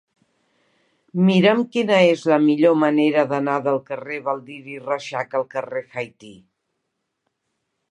Mira'm 1.27 1.61
quina 1.75 1.99
és 2.13 2.23
la 2.31 2.39
millor 2.45 2.79
manera 2.85 3.27
d'anar 3.33 3.59
del 3.69 3.79
carrer 3.91 4.19
de 4.21 4.25
Baldiri 4.31 4.75
Reixac 4.89 5.39
al 5.43 5.47
carrer 5.55 5.85
d'Haití. 5.87 6.35